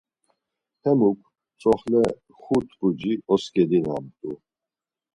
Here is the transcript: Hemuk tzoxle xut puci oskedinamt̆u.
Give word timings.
Hemuk 0.83 1.19
tzoxle 1.59 2.01
xut 2.41 2.67
puci 2.77 3.11
oskedinamt̆u. 3.33 4.31